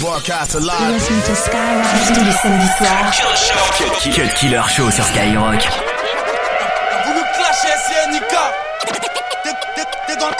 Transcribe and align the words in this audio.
Broadcast 0.00 0.54
alive. 0.54 0.94
Listen 0.94 1.20
to 1.26 1.34
Skyrock 1.34 2.14
tous 2.14 2.24
les 2.24 2.32
samedis 2.32 2.66
soirs. 2.78 3.12
Cut 4.14 4.34
Killer 4.34 4.62
Show 4.66 4.90
sur 4.90 5.04
Skyrock. 5.04 5.68
Vous 7.04 7.12
nous 7.12 7.26
clashez 7.34 7.68
SNK. 7.68 8.34
T'es 10.06 10.16
dans, 10.16 10.30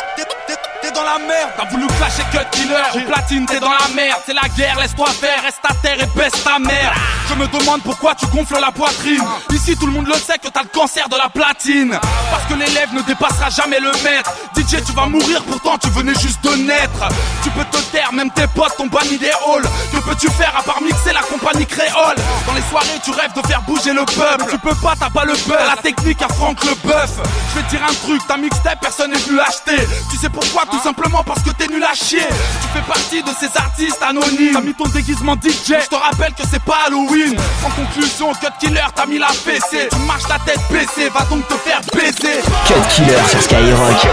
T'as 1.57 1.65
voulu 1.65 1.87
clasher 1.87 2.25
Cut 2.31 2.47
Killer. 2.53 2.83
Au 2.95 3.01
platine, 3.11 3.47
t'es 3.47 3.59
dans 3.59 3.71
la 3.71 3.89
merde. 3.95 4.21
C'est 4.27 4.35
la 4.35 4.49
guerre, 4.57 4.79
laisse-toi 4.81 5.07
faire. 5.09 5.43
Reste 5.43 5.61
à 5.65 5.75
terre 5.75 5.97
et 6.01 6.19
baisse 6.19 6.45
ta 6.45 6.59
mère. 6.59 6.93
Je 7.29 7.35
me 7.35 7.47
demande 7.47 7.83
pourquoi 7.83 8.15
tu 8.15 8.27
gonfles 8.27 8.59
la 8.61 8.71
poitrine. 8.71 9.23
Ici, 9.51 9.77
tout 9.77 9.87
le 9.87 9.93
monde 9.93 10.07
le 10.07 10.15
sait 10.15 10.39
que 10.39 10.49
t'as 10.49 10.63
le 10.63 10.69
cancer 10.69 11.09
de 11.09 11.17
la 11.17 11.29
platine. 11.29 11.99
Parce 12.31 12.45
que 12.49 12.55
l'élève 12.55 12.93
ne 12.93 13.03
dépassera 13.03 13.51
jamais 13.51 13.81
le 13.81 13.91
maître. 14.05 14.33
DJ, 14.57 14.85
tu 14.85 14.93
vas 14.93 15.07
mourir, 15.07 15.43
pourtant 15.45 15.79
tu 15.79 15.89
venais 15.91 16.15
juste 16.15 16.43
de 16.45 16.55
naître. 16.57 17.09
Tu 17.43 17.51
peux 17.51 17.65
te 17.65 17.79
taire, 17.93 18.13
même 18.13 18.31
tes 18.31 18.47
potes 18.49 18.77
t'ont 18.77 18.87
banni 18.87 19.17
des 19.17 19.31
halls. 19.31 19.69
Que 19.93 19.99
peux-tu 19.99 20.29
faire 20.31 20.55
à 20.57 20.63
part 20.63 20.83
mixer 20.83 21.13
la 21.13 21.23
compagnie 21.23 21.67
créole? 21.67 22.17
Dans 22.47 22.55
les 22.55 22.63
soirées, 22.69 23.01
tu 23.05 23.11
rêves 23.11 23.33
de 23.35 23.47
faire 23.47 23.63
bouger 23.63 23.93
le 23.93 24.05
peuple. 24.05 24.51
Tu 24.51 24.59
peux 24.59 24.75
pas, 24.75 24.95
t'as 24.99 25.11
pas 25.11 25.25
le 25.25 25.35
peur. 25.35 25.61
La 25.67 25.81
technique 25.81 26.21
à 26.23 26.29
Franck 26.29 26.63
le 26.65 26.75
bœuf. 26.87 27.11
Je 27.55 27.61
vais 27.61 27.69
dire 27.69 27.81
un 27.89 27.95
truc, 28.07 28.27
ta 28.27 28.37
mixtape, 28.37 28.81
personne 28.81 29.13
n'est 29.13 29.19
venu 29.19 29.37
l'acheter. 29.37 29.87
Tu 30.11 30.17
sais 30.17 30.29
pourquoi 30.29 30.63
Tout 30.71 30.81
simplement 30.91 31.23
parce 31.23 31.43
que 31.43 31.51
t'es 31.51 31.69
nul 31.69 31.85
à 31.85 31.95
chier. 31.95 32.27
Tu 32.63 32.69
fais 32.75 32.83
partie 32.83 33.23
de 33.23 33.31
ces 33.39 33.57
artistes 33.57 34.03
anonymes. 34.03 34.55
T'as 34.55 34.61
mis 34.61 34.75
ton 34.75 34.89
déguisement 34.89 35.35
DJ. 35.35 35.75
Je 35.83 35.89
te 35.89 35.95
rappelle 35.95 36.33
que 36.35 36.43
c'est 36.51 36.63
pas 36.63 36.79
Halloween. 36.87 37.37
En 37.65 37.71
conclusion, 37.71 38.33
Cut 38.33 38.49
Killer, 38.59 38.87
t'as 38.95 39.07
mis 39.07 39.19
la 39.19 39.29
PC. 39.29 39.89
Tu 39.91 39.99
marches 40.07 40.29
la 40.29 40.39
tête 40.41 40.61
baissée, 40.71 41.09
va 41.11 41.23
donc 41.27 41.47
te 41.47 41.55
faire 41.55 41.81
baiser. 41.95 42.41
Cut 42.67 42.75
Killer 42.91 43.23
sur 43.31 43.43
Skyrock. 43.43 44.07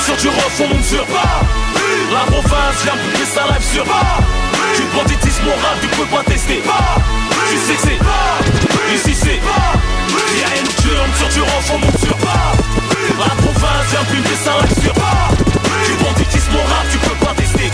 sur 0.00 0.16
du 0.16 0.28
rock, 0.28 0.52
on 0.60 0.68
monte 0.68 0.84
sur 0.84 1.04
pas 1.06 1.42
La 2.12 2.30
province 2.30 2.82
vient 2.84 2.94
boucler 2.94 3.26
sa 3.26 3.42
live 3.52 3.64
sur 3.72 3.84
pas 3.84 4.18
Du 4.76 4.82
banditisme 4.96 5.29
rap, 5.48 5.80
tu 5.80 5.88
peux 5.88 6.04
pas 6.04 6.22
tester 6.24 6.62
Tu 6.62 7.56
sais 7.56 7.74
que 7.74 7.82
c'est 7.82 8.94
Ici 8.94 9.14
c'est 9.14 9.40
Y'a 10.38 10.46
sur 11.16 11.28
du 11.28 11.40
rock, 11.40 11.64
on 11.72 11.78
monte 11.78 11.98
sur 11.98 12.16
pas. 12.16 12.52
La 13.18 13.34
province 13.34 13.86
vient 13.90 14.82
sur 14.82 14.92
pas. 14.92 15.28
Du 15.86 16.04
banditisme 16.04 16.54
au 16.54 16.58
rap, 16.58 16.86
tu 16.90 16.98
peux 16.98 17.24
pas 17.24 17.34
tester 17.34 17.70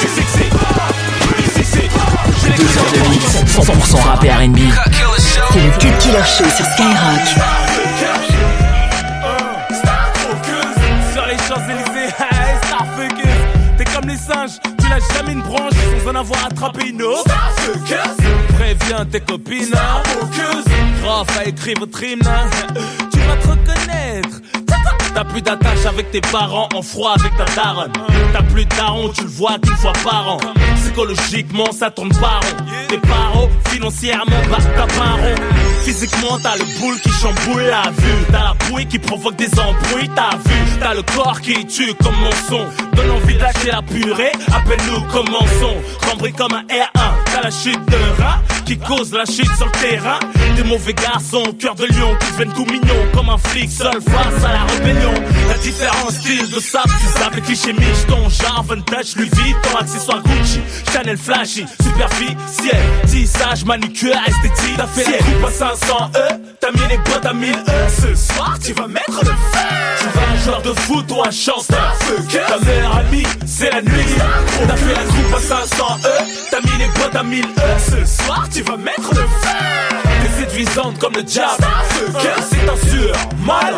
Tu 0.00 0.08
sais 0.08 0.22
que 0.22 0.30
c'est 0.32 1.60
Ici 1.62 1.64
c'est 1.70 1.88
2 2.56 2.78
heures 2.78 2.92
de 2.92 3.10
mix, 3.10 3.36
100% 3.46 4.02
rap 4.02 4.24
et 4.24 4.30
R&B. 4.30 4.58
C'est 5.52 5.60
le 5.60 5.70
Cut 5.78 5.98
Killer 5.98 6.24
Show 6.24 6.44
sur 6.44 6.64
Skyrock. 6.66 7.69
Jamais 15.14 15.32
une 15.32 15.42
branche 15.42 15.72
sans 16.04 16.10
en 16.10 16.14
avoir 16.14 16.46
attrapé 16.46 16.88
une 16.88 17.02
autre. 17.02 17.24
Préviens 18.54 19.04
tes 19.06 19.20
copines, 19.20 19.74
prof 21.02 21.38
à 21.38 21.44
écrire 21.46 21.76
votre 21.80 22.02
hymne, 22.02 22.28
tu 23.12 23.18
vas 23.20 23.36
te 23.36 23.48
reconnaître. 23.48 24.40
T'as 25.12 25.24
plus 25.24 25.42
d'attache 25.42 25.86
avec 25.86 26.10
tes 26.12 26.20
parents, 26.20 26.68
en 26.74 26.82
froid 26.82 27.14
avec 27.18 27.36
ta 27.36 27.44
daronne. 27.56 27.92
T'as 28.32 28.42
plus 28.42 28.64
de 28.64 28.76
daron, 28.76 29.08
tu 29.08 29.22
le 29.22 29.28
vois 29.28 29.58
qu'une 29.58 29.76
fois 29.76 29.92
par 30.04 30.28
an. 30.28 30.38
Psychologiquement, 30.76 31.72
ça 31.72 31.90
tourne 31.90 32.10
pas 32.10 32.40
rond. 32.40 32.64
Tes 32.88 32.98
parents, 32.98 33.48
financièrement, 33.68 34.40
bah 34.48 34.58
t'as 34.76 34.86
pas 34.86 35.10
rond. 35.10 35.34
Physiquement, 35.82 36.38
t'as 36.42 36.56
le 36.56 36.64
boule 36.80 37.00
qui 37.00 37.10
chamboule 37.10 37.62
la 37.62 37.90
vue. 37.90 38.24
T'as 38.30 38.44
la 38.44 38.54
bouille 38.68 38.86
qui 38.86 38.98
provoque 38.98 39.36
des 39.36 39.50
embrouilles, 39.58 40.10
t'as 40.14 40.36
vu. 40.36 40.78
T'as 40.78 40.94
le 40.94 41.02
corps 41.02 41.40
qui 41.40 41.66
tue 41.66 41.92
comme 41.94 42.14
mon 42.14 42.30
son. 42.48 42.66
Envie 43.22 43.36
d'acheter 43.36 43.70
la 43.70 43.82
purée, 43.82 44.32
appelle-nous 44.52 45.00
commençons. 45.12 45.76
Rembris 46.08 46.32
comme 46.32 46.52
un 46.52 46.62
R1, 46.62 47.10
t'as 47.32 47.42
la 47.42 47.50
chute 47.50 47.84
de 47.86 48.22
rat 48.22 48.40
qui 48.64 48.78
cause 48.78 49.12
la 49.12 49.24
chute 49.24 49.50
sur 49.56 49.66
le 49.66 49.72
terrain. 49.72 50.18
Des 50.56 50.62
mauvais 50.64 50.94
garçons, 50.94 51.42
cœur 51.58 51.74
de 51.74 51.86
lion 51.86 52.16
qui 52.20 52.32
deviennent 52.32 52.52
tout 52.54 52.66
mignons 52.66 53.06
comme 53.12 53.28
un 53.28 53.38
flic 53.38 53.70
seul 53.70 54.00
face 54.00 54.44
à 54.44 54.52
la 54.52 54.64
rébellion. 54.72 55.12
La 55.48 55.58
différence 55.58 56.14
style 56.14 56.48
de 56.50 56.60
sable, 56.60 56.90
tu 57.00 57.36
les 57.36 57.42
clichés 57.42 57.72
miches, 57.72 58.06
ton 58.06 58.28
genre 58.28 58.64
vintage, 58.68 59.16
Louis 59.16 59.28
Vuitton, 59.32 59.76
accessoire 59.80 60.22
Gucci, 60.22 60.60
Chanel 60.92 61.16
flashy, 61.16 61.66
superficiel, 61.82 62.82
tissage, 63.06 63.64
manucure, 63.64 64.14
esthétique. 64.26 64.76
T'as 64.76 64.86
fait 64.86 65.18
coupe 65.18 65.44
à 65.46 65.50
500 65.50 66.10
E, 66.14 66.34
t'as 66.60 66.70
mis 66.72 66.88
les 66.88 66.98
boîtes 66.98 67.26
à 67.26 67.32
1000 67.32 67.50
E. 67.50 67.56
Ce 67.88 68.14
soir, 68.14 68.56
tu 68.64 68.72
vas 68.72 68.86
mettre 68.86 69.20
le 69.24 69.30
feu. 69.30 70.29
Joueur 70.44 70.62
de 70.62 70.72
foot 70.72 71.10
ou 71.12 71.22
un 71.22 71.30
chanteur. 71.30 71.94
Ta 72.30 72.58
meilleure 72.64 72.96
amie, 72.96 73.26
c'est 73.46 73.70
la 73.70 73.82
nuit. 73.82 74.06
T'as 74.66 74.76
fait 74.76 74.94
la 74.94 75.04
coupe 75.04 75.34
à 75.36 75.40
500 75.40 75.84
E, 76.04 76.08
t'as 76.50 76.60
mis 76.60 76.78
les 76.78 76.88
boîtes 76.98 77.16
à 77.16 77.22
1000 77.22 77.44
E. 77.44 77.46
Ce 77.78 78.24
soir, 78.24 78.48
tu 78.50 78.62
vas 78.62 78.76
mettre 78.76 79.10
le 79.10 79.20
feu. 79.20 80.09
Séduisante 80.40 80.98
comme 80.98 81.12
le 81.16 81.22
diable. 81.22 81.62
C'est 82.18 82.66
un 82.66 82.90
sûr, 82.90 83.12
mal. 83.44 83.74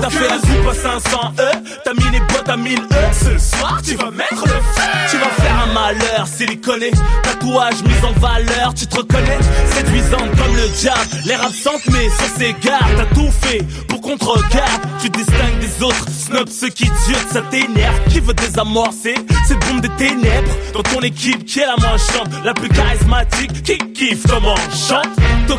T'as 0.00 0.08
fait 0.08 0.28
la 0.28 0.38
coupe 0.38 0.70
à 0.70 0.74
500 0.74 1.32
E, 1.38 1.42
t'as 1.84 1.92
mis 1.92 2.10
les 2.10 2.20
boîtes 2.20 2.48
à 2.48 2.56
1000 2.56 2.78
E. 2.78 2.84
Ce 3.12 3.56
soir, 3.56 3.82
tu 3.84 3.94
vas 3.96 4.10
mettre 4.10 4.46
le 4.46 4.48
feu. 4.48 4.82
Tu 5.10 5.18
vas 5.18 5.28
faire 5.28 5.68
un 5.68 5.72
malheur, 5.74 6.26
siliconé. 6.26 6.90
Tatouage 7.22 7.82
mis 7.82 8.08
en 8.08 8.18
valeur, 8.18 8.72
tu 8.74 8.86
te 8.86 8.96
reconnais. 8.96 9.38
Séduisante 9.74 10.30
comme 10.38 10.56
le 10.56 10.68
diable, 10.68 11.00
l'air 11.26 11.44
absente, 11.44 11.82
mais 11.88 12.08
sur 12.08 12.38
ses 12.38 12.54
gardes. 12.62 12.96
T'as 12.96 13.14
tout 13.14 13.30
fait 13.42 13.62
pour 13.86 14.00
qu'on 14.00 14.16
te 14.16 14.24
regarde. 14.24 14.82
Tu 15.02 15.10
distingues 15.10 15.58
des 15.60 15.82
autres, 15.84 16.06
snob 16.08 16.48
ceux 16.48 16.70
qui 16.70 16.84
tuent, 16.84 17.26
ça 17.30 17.42
t'énerve. 17.50 18.00
Qui 18.08 18.20
veut 18.20 18.32
désamorcer 18.32 19.16
cette 19.46 19.60
bombe 19.66 19.82
des 19.82 19.90
ténèbres? 19.90 20.50
Dans 20.72 20.82
ton 20.82 21.00
équipe 21.00 21.44
qui 21.44 21.60
est 21.60 21.66
la 21.66 21.76
moins 21.76 21.98
chante, 21.98 22.30
la 22.42 22.54
plus 22.54 22.70
charismatique, 22.70 23.62
qui 23.62 23.76
kiffe 23.92 24.26
comment 24.26 24.56
chante? 24.88 25.08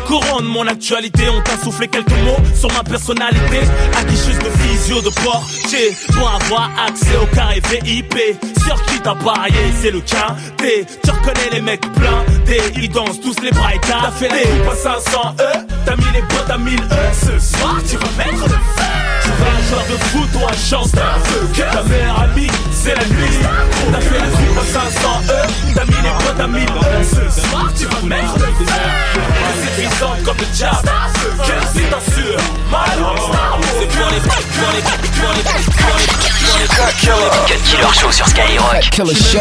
De 0.08 0.42
mon 0.42 0.66
actualité, 0.68 1.24
on 1.28 1.42
t'a 1.42 1.56
soufflé 1.62 1.88
quelques 1.88 2.10
mots 2.10 2.38
sur 2.54 2.70
ma 2.72 2.84
personnalité. 2.84 3.60
Aguicheuse 3.98 4.38
de 4.38 4.50
physio, 4.60 5.00
de 5.00 5.10
portier, 5.10 5.96
pour 6.14 6.28
avoir 6.28 6.70
accès 6.86 7.16
au 7.20 7.26
carré 7.34 7.60
VIP. 7.60 8.14
Sur 8.64 8.80
qui 8.86 9.00
t'as 9.00 9.16
parié, 9.16 9.56
c'est 9.80 9.90
le 9.90 10.00
quintet. 10.00 10.86
Tu 11.02 11.10
reconnais 11.10 11.50
les 11.52 11.60
mecs 11.60 11.80
pleins, 11.94 12.24
ils 12.76 12.88
dansent 12.88 13.20
tous 13.20 13.40
les 13.42 13.50
bras 13.50 13.70
T'as 13.82 14.10
fait 14.12 14.28
la 14.28 14.42
coupe 14.42 14.72
à 14.72 14.76
500 14.76 15.34
E, 15.40 15.58
t'as 15.84 15.96
mis 15.96 16.12
les 16.14 16.22
bottes 16.22 16.50
à 16.50 16.58
1000 16.58 16.78
E. 16.78 16.80
Ce 17.12 17.56
soir, 17.56 17.76
tu 17.88 17.96
vas 17.96 18.24
mettre 18.24 18.44
le 18.44 18.48
feu. 18.48 18.85
Un 19.40 19.68
joueur 19.68 19.84
de 19.86 19.96
foot 20.04 20.28
ou 20.34 20.46
un 20.46 20.56
chanteur 20.56 21.18
Ta 21.54 21.82
meilleure 21.82 22.20
amie, 22.20 22.50
c'est 22.72 22.94
la 22.94 23.04
nuit. 23.06 23.38
T'as 23.92 24.00
fait 24.00 24.18
la 24.18 24.60
à 24.60 24.64
500 24.64 25.08
E, 25.28 25.74
t'as 25.74 25.84
mis 25.84 26.02
les 26.02 26.24
bottes 26.24 26.40
à 26.40 26.46
1000 26.46 26.62
E. 26.62 27.04
Ce 27.04 27.40
soir, 27.40 27.72
tu 27.78 27.86
vas 27.86 28.02
mettre 28.02 28.38
le 28.38 28.46
feu. 28.46 28.72
C'est 29.60 29.68
séduisante 29.68 30.22
comme 30.24 30.36
le 30.38 30.46
diable. 30.46 30.90
C'est 31.72 32.14
sûr. 32.14 32.38
Cut 37.46 37.58
Killer 37.64 37.92
Show 37.92 38.12
sur 38.12 38.26
Skyrock. 38.28 38.90
Killer 38.90 39.14
Show. 39.14 39.38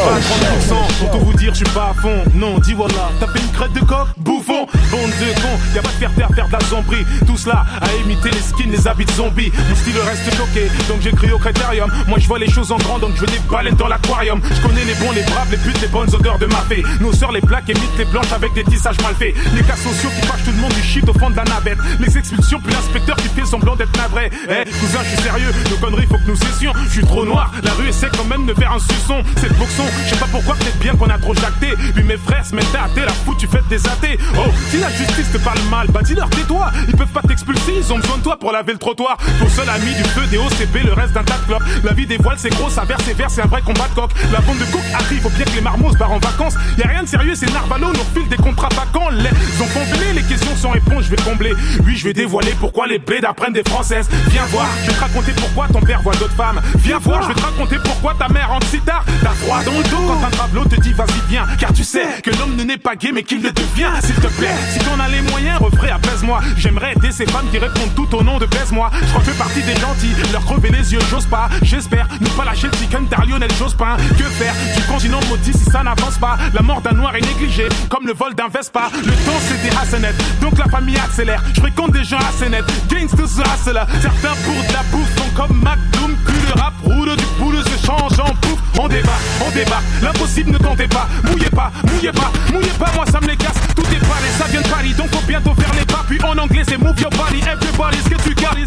Pour 1.00 1.12
tout 1.12 1.26
vous 1.26 1.34
dire, 1.34 1.54
je 1.54 1.58
suis 1.58 1.74
pas 1.74 1.92
à 1.92 2.02
fond. 2.02 2.24
Non, 2.34 2.58
dis 2.60 2.74
voilà, 2.74 3.12
t'as 3.20 3.28
fait 3.28 3.40
une 3.40 3.52
crête 3.52 3.74
de 3.74 3.80
coq, 3.82 4.08
bouffon. 4.18 4.66
Bande 4.92 5.12
de 5.20 5.42
cons, 5.42 5.60
y'a 5.76 5.82
pas 5.82 5.90
de 5.90 5.94
faire 5.94 6.14
taire, 6.16 6.30
faire 6.34 6.48
de 6.48 6.54
la 6.54 6.60
zombie. 6.62 7.06
Tout 7.28 7.38
cela 7.38 7.64
à 7.82 7.94
imiter 8.04 8.32
les 8.32 8.42
skins, 8.42 8.72
les 8.72 8.88
habits 8.88 9.06
de 9.06 9.12
zombies. 9.12 9.52
Mon 9.70 9.76
style 9.76 9.98
reste 10.00 10.36
choqué, 10.36 10.68
donc 10.88 11.02
j'écris 11.02 11.32
au 11.32 11.38
critérium. 11.38 11.92
Moi 12.08 12.18
je 12.20 12.28
vois 12.28 12.40
les 12.40 12.50
choses 12.50 12.72
en 12.72 12.78
grand, 12.78 12.98
donc 12.98 13.12
je 13.16 13.22
veux 13.22 13.28
des 13.28 13.40
baleines 13.52 13.76
dans 13.76 13.88
l'aquarium. 13.88 14.42
Je 14.44 14.62
connais 14.62 14.84
les 14.84 14.96
bons, 14.96 15.12
les 15.12 15.24
braves, 15.24 15.52
les 15.52 15.58
putes, 15.58 15.80
les 15.82 15.88
bonnes 15.88 16.14
odeurs 16.14 16.40
de 16.40 16.48
ma 16.48 16.62
fée. 16.68 16.84
Nos 17.02 17.14
sœurs, 17.14 17.32
les 17.32 17.42
plaques, 17.42 17.70
émitent 17.70 17.98
les 18.00 18.06
blanches 18.06 18.32
avec 18.34 18.54
des 18.54 18.64
tissages 18.64 19.00
mal 19.04 19.14
faits. 19.14 19.36
Les 19.54 19.62
cas 19.62 19.76
sociaux 19.76 20.10
qui 20.20 20.26
fâchent 20.26 20.44
tout 20.44 20.52
le 20.52 20.62
monde 20.62 20.74
du 20.74 20.82
shit 20.82 21.08
au 21.08 21.14
fond 21.14 21.30
de 21.30 21.36
la 21.36 21.44
navette. 21.44 21.78
Les 22.00 22.18
expulsions, 22.18 22.60
puis 22.60 22.74
l'inspecteur 22.74 23.16
qui 23.18 23.28
fait 23.30 23.46
semblant 23.46 23.76
d'être 23.76 23.96
navré. 23.98 24.32
Eh, 24.50 24.70
cousin, 24.80 25.00
je 25.04 25.10
suis 25.16 25.24
sérieux, 25.24 25.54
nos 25.70 25.78
conneries, 25.78 26.08
faut 26.08 26.18
que 26.18 26.28
nous 26.28 26.36
cessions. 26.36 26.74
Je 26.88 26.92
suis 26.92 27.06
trop 27.06 27.26
noir, 27.26 27.52
la 27.64 27.75
rue 27.78 27.90
essaie 27.90 28.10
quand 28.16 28.26
même 28.26 28.46
de 28.46 28.54
faire 28.54 28.72
un 28.72 28.80
suçon. 28.80 29.24
C'est 29.38 29.50
le 29.50 29.56
boxon, 29.56 29.84
je 30.06 30.10
sais 30.10 30.20
pas 30.20 30.28
pourquoi, 30.32 30.56
peut-être 30.56 30.80
bien 30.80 30.96
qu'on 30.96 31.10
a 31.10 31.18
trop 31.18 31.34
jacté. 31.34 31.74
Puis 31.94 32.04
mes 32.04 32.18
frères 32.18 32.46
se 32.46 32.56
mettent 32.56 32.76
à 32.76 32.86
athée, 32.86 33.02
la 33.06 33.12
fout, 33.12 33.38
tu 33.38 33.48
fais 33.48 33.62
des 33.70 33.86
athées. 33.88 34.18
Oh, 34.38 34.50
si 34.70 34.78
la 34.80 34.90
justice 34.90 35.32
te 35.32 35.38
parle 35.38 35.60
mal, 35.70 35.88
bah 35.90 36.02
dis-leur 36.04 36.30
tais-toi. 36.30 36.72
Ils 36.88 36.96
peuvent 36.96 37.08
pas 37.08 37.22
t'expulser, 37.22 37.74
ils 37.78 37.94
ont 37.94 37.98
besoin 38.00 38.18
de 38.18 38.24
toi 38.24 38.38
pour 38.38 38.52
laver 38.52 38.74
le 38.74 38.80
trottoir. 38.80 39.18
Ton 39.40 39.50
seul 39.50 39.70
ami 39.70 39.94
du 39.94 40.04
feu, 40.04 40.26
des 40.28 40.38
OCP, 40.38 40.86
le 40.86 40.94
reste 40.94 41.14
d'un 41.14 41.24
tas 41.24 41.38
de 41.38 41.46
clopes. 41.46 41.64
La 41.84 41.94
vie 41.94 42.06
des 42.06 42.18
voiles, 42.18 42.38
c'est 42.40 42.50
gros, 42.50 42.70
ça 42.70 42.84
verse 42.86 43.08
et 43.08 43.14
verse, 43.14 43.34
c'est 43.36 43.42
un 43.42 43.48
vrai 43.48 43.62
combat 43.62 43.88
de 43.90 43.96
coq. 43.96 44.12
La 44.32 44.40
bande 44.42 44.58
de 44.58 44.66
coq 44.66 44.84
arrive, 44.94 45.22
faut 45.22 45.30
bien 45.30 45.46
que 45.46 45.56
les 45.56 45.62
marmots 45.62 45.92
se 45.92 45.98
barrent 45.98 46.14
en 46.14 46.20
vacances. 46.20 46.56
Y 46.78 46.84
a 46.84 46.88
rien 46.88 47.04
de 47.04 47.08
sérieux, 47.08 47.36
c'est 47.36 47.52
Narvalo, 47.52 47.88
nous 47.94 48.00
refile 48.00 48.30
des 48.30 48.38
contrats 48.38 48.70
vacants. 48.70 49.10
Les 49.10 49.62
enfants 49.62 49.86
venez, 49.92 50.14
les 50.14 50.24
questions 50.24 50.56
sans 50.56 50.72
réponse, 50.72 51.06
je 51.06 51.12
vais 51.12 51.22
combler. 51.24 51.54
Oui, 51.86 51.96
je 51.96 52.04
vais 52.06 52.14
dévoiler 52.14 52.54
pourquoi 52.60 52.88
les 52.88 53.00
blés 53.00 53.24
apprennent 53.24 53.54
des 53.54 53.64
françaises. 53.64 54.08
Viens 54.30 54.46
voir, 54.46 54.68
je 54.84 54.92
vais 54.92 54.96
te 54.96 55.00
raconter 55.00 55.32
pourquoi 55.34 55.68
ton 55.68 55.82
père 55.82 56.02
voit 56.02 56.16
d'autres 56.16 56.36
femmes. 56.36 56.62
Viens 56.78 57.00
voir, 57.00 57.24
je 57.24 57.30
vais 57.30 57.34
te 57.34 57.42
raconter 57.42 57.65
pourquoi 57.84 58.14
ta 58.14 58.28
mère 58.30 58.52
en 58.52 58.60
si 58.70 58.80
tard. 58.80 59.04
T'as 59.22 59.30
froid 59.30 59.64
dans 59.64 59.72
le 59.72 59.84
dos 59.84 60.04
quand 60.08 60.26
un 60.26 60.30
travelot 60.30 60.66
te 60.66 60.80
dit 60.80 60.94
vas-y 60.94 61.30
viens. 61.30 61.46
Car 61.60 61.74
tu 61.74 61.84
sais 61.84 62.22
que 62.24 62.32
l'homme 62.32 62.56
ne 62.56 62.64
n'est 62.64 62.78
pas 62.78 62.96
gay 62.96 63.12
mais 63.14 63.24
qu'il 63.24 63.42
le 63.42 63.52
devient. 63.52 63.92
S'il 64.02 64.16
te 64.16 64.28
plaît, 64.28 64.56
si 64.72 64.80
t'en 64.80 65.00
as 65.00 65.08
les 65.08 65.22
moyens, 65.22 65.60
refrais 65.60 65.92
apaise-moi. 65.92 66.40
J'aimerais 66.58 66.94
aider 66.94 67.12
ces 67.12 67.26
femmes 67.26 67.48
qui 67.52 67.58
répondent 67.58 67.94
tout 67.96 68.16
au 68.16 68.24
nom 68.24 68.38
de 68.38 68.46
baise-moi. 68.46 68.90
Je 69.02 69.08
crois 69.08 69.22
que 69.22 69.32
fais 69.32 69.38
partie 69.38 69.62
des 69.64 69.76
gentils, 69.76 70.14
leur 70.32 70.44
crever 70.46 70.70
les 70.70 70.94
yeux, 70.94 71.00
j'ose 71.10 71.26
pas. 71.26 71.50
J'espère 71.62 72.08
ne 72.20 72.28
pas 72.30 72.46
lâcher 72.46 72.68
le 72.68 72.78
chicken 72.78 73.08
car 73.10 73.26
Lionel 73.26 73.52
Jospin. 73.60 73.98
Que 74.18 74.24
faire 74.24 74.54
du 74.76 74.82
continent 74.84 75.20
maudit 75.30 75.54
si 75.54 75.66
ça 75.72 75.84
n'avance 75.84 76.18
pas? 76.18 76.38
La 76.54 76.62
mort 76.62 76.82
d'un 76.82 76.92
noir 76.92 77.16
est 77.16 77.22
négligée, 77.22 77.68
comme 77.90 78.06
le 78.06 78.14
vol 78.14 78.34
d'un 78.36 78.48
Vespa. 78.48 78.90
Le 78.96 79.12
temps 79.12 79.40
c'était 79.42 79.76
assez 79.76 80.00
net, 80.00 80.16
donc 80.42 80.58
la 80.58 80.66
famille 80.66 80.98
accélère. 80.98 81.42
Je 81.54 81.60
fréquente 81.60 81.92
des 81.92 82.04
gens 82.04 82.18
assez 82.18 82.50
nets, 82.50 82.66
gangsters 82.90 83.74
là. 83.74 83.88
Certains 84.02 84.36
pour 84.44 84.56
de 84.56 84.74
la 84.74 84.84
bouffe 84.92 85.16
font 85.16 85.30
comme 85.36 85.58
McDoom, 85.58 86.15
rap 86.56 86.74
roule 86.84 87.16
du 87.16 87.26
boule 87.40 87.58
se 87.64 87.86
change 87.86 88.20
en 88.20 88.34
bouffe. 88.42 88.60
On 88.80 88.88
débat, 88.88 89.18
on 89.46 89.52
débat, 89.52 89.82
l'impossible 90.02 90.52
ne 90.52 90.58
tentez 90.58 90.88
pas. 90.88 91.08
Mouillez 91.24 91.50
pas, 91.50 91.72
mouillez 91.92 92.12
pas, 92.12 92.32
mouillez 92.52 92.74
pas, 92.80 92.92
moi 92.96 93.06
ça 93.12 93.20
me 93.22 93.28
les 93.28 93.38
casse. 93.38 93.56
Tout 93.76 93.84
est 93.84 94.00
paré, 94.00 94.30
ça 94.38 94.46
vient 94.46 94.62
de 94.62 94.68
Paris, 94.68 94.94
donc 94.94 95.10
faut 95.14 95.26
bientôt 95.28 95.54
faire 95.54 95.74
les 95.78 95.86
pas. 95.86 96.04
Puis 96.08 96.20
en 96.24 96.38
anglais 96.38 96.64
c'est 96.68 96.78
move 96.78 97.00
your 97.00 97.12
body, 97.12 97.40
everybody, 97.40 97.98
ce 98.04 98.10
que 98.10 98.22
tu 98.22 98.26
que 98.26 98.30
tu 98.30 98.44
gardes. 98.44 98.58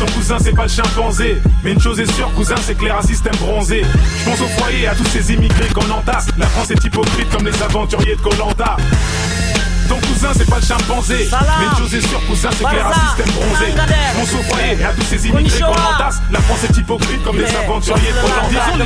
ton 0.00 0.06
cousin 0.12 0.36
c'est 0.40 0.54
pas 0.54 0.64
le 0.64 0.68
chimpanzé. 0.68 1.42
Mais 1.62 1.72
une 1.72 1.80
chose 1.80 2.00
est 2.00 2.12
sûre, 2.12 2.32
cousin, 2.34 2.56
c'est 2.60 2.74
que 2.74 2.86
un 2.90 3.02
système 3.02 3.36
bronzé. 3.36 3.84
Je 4.18 4.24
pense 4.24 4.40
au 4.40 4.48
foyer, 4.48 4.88
à 4.88 4.94
tous 4.94 5.06
ces 5.06 5.32
immigrés 5.32 5.68
qu'on 5.74 5.90
entasse. 5.90 6.28
La 6.38 6.46
France 6.46 6.70
est 6.70 6.84
hypocrite 6.84 7.30
comme 7.30 7.46
les 7.46 7.62
aventuriers 7.62 8.16
de 8.16 8.20
Colanta. 8.20 8.76
Ton 9.92 10.00
cousin 10.08 10.30
c'est 10.34 10.48
pas 10.48 10.56
le 10.56 10.62
chimpanzé 10.64 11.28
Mais 11.58 11.66
une 11.66 11.76
chose 11.76 11.94
est 11.94 12.00
sûre 12.08 12.26
cousin 12.26 12.48
c'est 12.56 12.64
clair 12.64 12.86
un 12.86 12.94
système 12.94 13.30
bronzé 13.34 13.74
Mon 14.16 14.24
et 14.58 14.84
à 14.86 14.92
tous 14.94 15.02
ces 15.02 15.28
immigrés 15.28 15.60
qu'on 15.60 15.68
entasse 15.68 16.22
La 16.30 16.40
France 16.40 16.64
est 16.64 16.74
hypocrite 16.78 17.22
comme 17.22 17.36
les 17.36 17.54
aventuriers 17.54 18.12
de 18.12 18.14
Colanta 18.14 18.48
Disons 18.48 18.78
le 18.78 18.84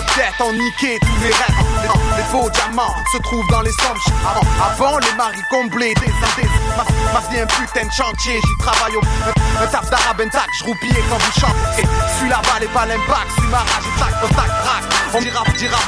updates 0.00 0.40
ont 0.40 0.52
niqué 0.52 0.98
tous 1.00 1.22
les 1.22 1.32
rêves. 1.32 1.60
Les, 2.16 2.24
beaux 2.32 2.50
diamants 2.50 2.94
se 3.12 3.18
trouvent 3.18 3.48
dans 3.50 3.62
les 3.62 3.72
sommes. 3.72 3.98
Avant, 4.28 4.46
avant 4.88 4.98
les 4.98 5.12
maris 5.16 5.42
comblés, 5.50 5.94
des 5.94 6.06
des 6.06 6.48
Ma, 6.76 6.84
ma 7.12 7.20
vie 7.28 7.40
un 7.40 7.46
putain 7.46 7.86
de 7.86 7.92
chantier, 7.92 8.40
j'y 8.40 8.56
travaille 8.58 8.96
au. 8.96 9.00
Un, 9.00 9.64
un 9.64 9.66
taf 9.66 9.90
d'arabe 9.90 10.20
intact, 10.20 10.48
j'roupillais 10.58 11.04
quand 11.08 11.18
vous 11.18 11.40
chantez. 11.40 11.86
Suis 12.18 12.28
là-bas, 12.28 12.58
les 12.60 12.68
pas 12.68 12.86
l'impact, 12.86 13.30
suis 13.38 13.48
ma 13.48 13.58
rage, 13.58 13.88
tac, 13.98 14.20
tac, 14.20 14.50
trac. 14.62 14.84
On 15.14 15.20
dira, 15.20 15.44
dira, 15.56 15.78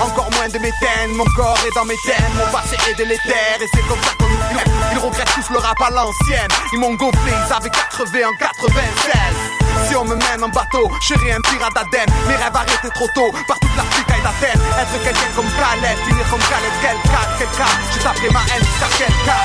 encore 0.00 0.30
moins 0.32 0.48
de 0.48 0.58
méthènes, 0.58 1.12
mon 1.12 1.24
corps 1.36 1.58
est 1.66 1.74
dans 1.74 1.84
mes 1.84 1.96
thèmes, 2.04 2.32
mon 2.36 2.50
passé 2.52 2.76
est 2.90 2.94
délétère 2.94 3.58
et 3.60 3.66
c'est 3.72 3.86
comme 3.88 4.00
ça 4.02 4.10
qu'on 4.18 4.28
nous 4.28 4.38
Ils 4.92 4.98
regrettent 4.98 5.34
tous 5.34 5.52
le 5.52 5.58
rap 5.58 5.80
à 5.80 5.90
l'ancienne, 5.90 6.48
ils 6.72 6.78
m'ont 6.78 6.94
gonflé, 6.94 7.32
ils 7.32 7.52
avaient 7.52 7.70
80 7.70 8.28
en 8.28 8.36
96 8.36 9.43
si 9.88 9.96
on 9.96 10.04
me 10.04 10.16
mène 10.16 10.42
en 10.42 10.48
bateau, 10.48 10.90
je 11.00 11.14
serai 11.14 11.32
un 11.32 11.40
pirate 11.40 11.74
d'Aden. 11.74 12.08
Mes 12.28 12.36
rêves 12.36 12.56
arrêtés 12.56 12.90
trop 12.94 13.08
tôt 13.14 13.32
par 13.46 13.58
toute 13.60 13.76
l'Afrique 13.76 14.08
et 14.08 14.22
d'Athènes. 14.22 14.62
Être 14.80 15.02
quelqu'un 15.04 15.30
comme 15.36 15.50
Khaled, 15.58 15.98
finir 16.06 16.26
comme 16.30 16.40
Khaled, 16.40 16.74
quel 16.80 16.98
cas, 17.10 17.26
quel 17.38 17.48
cas? 17.48 17.72
Je 17.92 17.98
taperai 18.02 18.30
ma 18.30 18.40
haine 18.52 18.64
jusqu'à 18.64 18.88
quel 18.98 19.14
cas? 19.26 19.44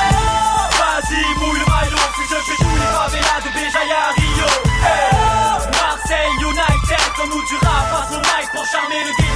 Vas-y, 0.79 1.21
mouille 1.39 1.59
le 1.59 1.65
maillot, 1.65 2.07
puis 2.15 2.25
je 2.29 2.35
fais 2.35 2.57
tous 2.57 2.75
les 2.75 2.89
favelas 2.93 3.41
de 3.43 3.49
Béjaïa 3.53 3.99
à 3.99 4.11
Rio. 4.15 4.49
Marseille 5.71 6.35
United, 6.39 7.05
comme 7.17 7.29
nous 7.29 7.45
du 7.45 7.55
rap, 7.65 7.85
passe 7.91 8.11
au 8.17 8.21
mic 8.21 8.47
pour 8.53 8.65
charmer 8.65 9.03
le 9.03 9.11
ghetto. 9.17 9.28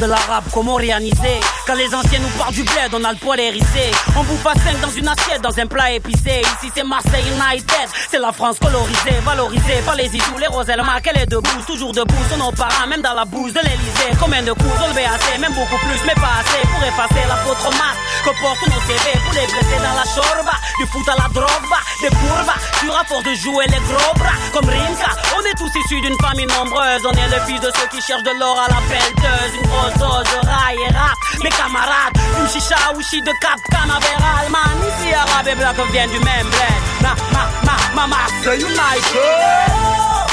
De 0.00 0.06
l'arabe, 0.06 0.44
comment 0.52 0.74
réaliser 0.74 1.40
Quand 1.66 1.74
les 1.74 1.92
anciens 1.94 2.18
nous 2.20 2.38
parlent 2.38 2.54
du 2.54 2.62
bled, 2.62 2.92
on 2.92 3.04
a 3.04 3.12
le 3.12 3.18
poil 3.18 3.40
hérissé. 3.40 3.90
On 4.16 4.22
bouffe 4.22 4.46
à 4.46 4.54
5 4.54 4.80
dans 4.80 4.90
une 4.90 5.08
assiette, 5.08 5.42
dans 5.42 5.58
un 5.58 5.66
plat 5.66 5.92
épicé. 5.92 6.42
Ici 6.42 6.72
c'est 6.74 6.84
Marseille 6.84 7.24
United, 7.26 7.88
c'est 8.10 8.18
la 8.18 8.32
France 8.32 8.58
colorisée, 8.60 9.18
valorisée 9.24 9.82
par 9.84 9.96
les 9.96 10.06
isous, 10.06 10.38
les 10.38 10.46
roselles, 10.46 10.82
elle 11.04 11.22
est 11.22 11.26
debout, 11.26 11.62
toujours 11.66 11.92
debout, 11.92 12.24
son 12.30 12.38
nos 12.38 12.52
parents, 12.52 12.86
même 12.86 13.02
dans 13.02 13.14
la 13.14 13.24
bouse 13.24 13.52
de 13.52 13.60
l'Elysée. 13.60 14.12
Combien 14.20 14.42
de 14.42 14.52
coups, 14.52 14.78
le 14.88 14.94
BAC, 14.94 15.40
même 15.40 15.54
beaucoup 15.54 15.78
plus, 15.78 16.00
mais 16.06 16.14
pas 16.14 16.40
assez 16.40 16.62
pour 16.68 16.82
effacer 16.82 17.22
la 17.26 17.34
l'apôtre 17.34 17.70
masque 17.70 18.08
que 18.24 18.30
portent 18.40 18.66
nos 18.66 18.82
CV 18.86 19.18
pour 19.24 19.32
les 19.34 19.46
blesser 19.46 19.78
dans 19.78 19.96
la 19.96 20.06
chorba. 20.06 20.56
Du 20.78 20.86
foot 20.86 21.08
à 21.08 21.16
la 21.16 21.28
drogue, 21.34 21.68
des 22.02 22.08
courbes, 22.08 22.54
du 22.82 22.90
rapport 22.90 23.22
de 23.22 23.34
jouer 23.34 23.66
les 23.66 23.82
gros 23.88 24.14
bras. 24.14 24.38
Comme 24.52 24.68
Rimka, 24.68 25.10
on 25.36 25.42
est 25.42 25.54
tous 25.58 25.72
issus 25.84 26.00
d'une 26.00 26.18
famille 26.18 26.46
nombreuse. 26.46 27.02
On 27.04 27.12
est 27.12 27.28
le 27.28 27.40
fils 27.46 27.60
de 27.60 27.70
ceux 27.74 27.88
qui 27.90 28.00
cherchent 28.00 28.22
de 28.22 28.38
l'or 28.38 28.58
à 28.58 28.68
la 28.68 28.80
pelleteuse 28.88 29.54
grosse 29.64 29.87
dose 29.98 30.24
de 30.24 30.46
rail 30.46 30.78
et 30.88 30.92
rap. 30.92 31.16
Mes 31.42 31.50
camarades, 31.50 32.16
une 32.40 32.48
chicha 32.48 32.76
wishi 32.96 33.20
de 33.22 33.32
cap 33.40 33.60
canaveral. 33.70 34.50
Man, 34.50 34.78
ici 34.88 35.14
arabe 35.14 35.48
et 35.48 35.54
black 35.54 35.76
viennent 35.92 36.10
du 36.10 36.18
même 36.20 36.48
bled. 36.48 36.80
Ma, 37.02 37.14
ma, 37.32 37.44
ma, 37.64 37.76
ma, 37.94 38.06
Marseille 38.06 38.60
United. 38.60 39.70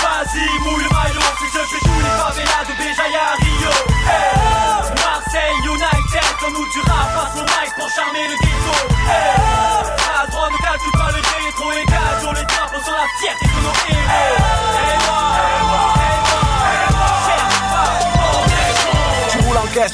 Vas-y, 0.01 0.45
mouille 0.63 0.83
le 0.83 0.89
maillot, 0.89 1.31
puis 1.37 1.49
je 1.53 1.59
fais 1.59 1.81
tous 1.83 1.99
les 2.03 2.13
favelas 2.19 2.63
de 2.67 2.73
Béjaïa 2.77 3.23
à 3.31 3.35
Rio. 3.39 3.73
Hey. 4.05 4.55
Marseille 4.95 5.59
United, 5.63 6.29
comme 6.39 6.53
nous 6.53 6.69
du 6.71 6.81
rap, 6.89 7.07
passe 7.15 7.35
le 7.35 7.43
mic 7.43 7.71
pour 7.77 7.89
charmer 7.89 8.27
le 8.27 8.35
ghetto. 8.35 8.75
Hey. 9.07 9.85
La 10.15 10.27
droite 10.31 10.51
ne 10.51 10.57
calcule 10.57 10.91
pas 10.91 11.11
le 11.11 11.21
rétro 11.21 11.71
égal 11.71 12.13
sur 12.21 12.33
les 12.33 12.43
drapeaux, 12.43 12.83
sur 12.83 12.93
la 12.93 13.07
fierté 13.19 13.45
de 13.45 13.61
nos 13.63 13.84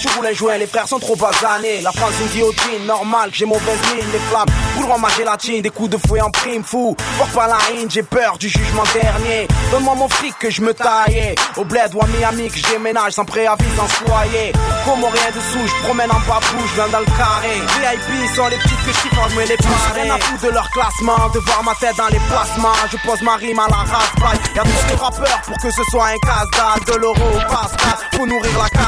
tu 0.02 0.08
voulais 0.10 0.34
jouer, 0.34 0.58
les 0.58 0.68
frères 0.68 0.88
sont 0.88 1.00
trop 1.00 1.16
basanés. 1.16 1.82
La 1.82 1.92
France 1.92 2.14
une 2.22 2.28
guillotine, 2.28 2.86
normal 2.88 3.30
que 3.30 3.38
j'ai 3.38 3.46
mauvaise 3.46 3.80
mine, 3.94 4.06
les 4.12 4.20
flammes 4.30 4.48
pour 4.92 5.00
ma 5.00 5.10
gélatine, 5.10 5.62
des 5.62 5.70
coups 5.70 5.90
de 5.90 5.98
fouet 5.98 6.22
en 6.22 6.30
prime 6.32 6.64
fou. 6.64 6.96
Pour 7.18 7.28
pas 7.28 7.48
la 7.48 7.56
rime, 7.56 7.90
j'ai 7.90 8.04
peur 8.04 8.38
du 8.38 8.50
jugement 8.50 8.84
dernier. 8.94 9.48
Donne-moi 9.72 9.96
mon 9.96 10.10
fric 10.10 10.38
que 10.38 10.50
je 10.50 10.62
me 10.62 10.74
taillais. 10.74 11.36
Au 11.56 11.64
bled 11.64 11.94
ou 11.94 12.02
à 12.02 12.08
Miami 12.08 12.50
que 12.50 12.58
je 12.58 12.68
déménage 12.68 13.14
sans 13.14 13.26
préavis, 13.26 13.64
sans 13.78 13.88
soyer. 13.88 14.52
Comme 14.86 15.04
rien 15.04 15.32
de 15.34 15.40
sous, 15.40 15.68
je 15.68 15.84
promène 15.84 16.12
en 16.12 16.20
babou, 16.28 16.60
je 16.68 16.76
viens 16.76 16.90
dans 16.90 17.00
le 17.00 17.06
carré. 17.06 17.56
VIP 17.56 18.36
sont 18.36 18.48
les 18.48 18.58
petites 18.58 18.86
que 18.86 18.92
je 18.92 19.30
je 19.30 19.36
me 19.36 19.48
les 19.48 19.58
pousse. 19.58 19.94
Rien 19.94 20.14
à 20.14 20.20
foutre 20.20 20.44
de 20.44 20.50
leur 20.50 20.70
classement, 20.72 21.30
de 21.34 21.40
voir 21.40 21.64
ma 21.64 21.76
tête 21.76 21.96
dans 21.96 22.08
les 22.08 22.20
placements. 22.28 22.76
Je 22.92 22.98
pose 23.08 23.22
ma 23.22 23.36
rime 23.36 23.60
à 23.60 23.68
la 23.70 23.78
race, 23.78 24.12
Y'a 24.56 24.64
plus 24.64 24.94
de 24.94 25.00
rappeurs 25.00 25.42
pour 25.46 25.58
que 25.58 25.72
ce 25.72 25.84
soit 25.90 26.08
un 26.08 26.18
casse-dalle. 26.18 26.84
De 26.86 27.00
l'euro 27.00 27.16
au 27.16 27.40
Pascal, 27.50 27.98
pour 28.12 28.28
nourrir 28.28 28.52
la 28.58 28.82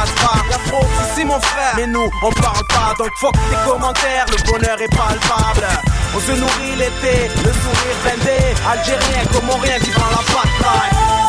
Y'a 0.50 0.58
trop 0.70 1.03
c'est 1.16 1.26
mon 1.26 1.40
frère. 1.40 1.74
Mais 1.78 1.88
nous, 1.88 2.10
on 2.24 2.32
parle 2.32 2.66
pas, 2.68 2.94
donc 2.98 3.12
fuck 3.20 3.34
tes 3.34 3.70
commentaires, 3.70 4.26
le 4.30 4.52
bonheur 4.52 4.80
est 4.82 4.96
palpable. 4.96 5.68
On 6.16 6.20
se 6.20 6.32
nourrit 6.32 6.76
l'été, 6.78 7.30
le 7.44 7.52
sourire 7.52 7.98
vendé. 8.04 8.40
Algérien, 8.70 9.26
comorien, 9.32 9.78
vivant 9.80 10.10
la 10.12 10.22
bataille. 10.34 11.23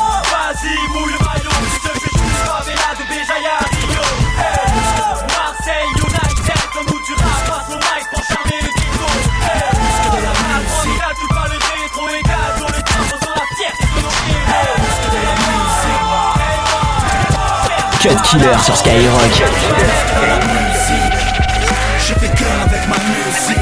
Killer 18.35 18.59
sur 18.65 18.77
Skyrock. 18.77 19.43
Je 21.99 22.15
fais 22.15 22.29
cœur 22.35 22.49
avec 22.67 22.89
ma 22.89 22.97
musique. 22.97 23.59